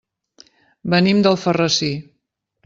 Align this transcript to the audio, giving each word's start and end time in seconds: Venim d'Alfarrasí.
Venim 0.93 1.19
d'Alfarrasí. 1.27 1.91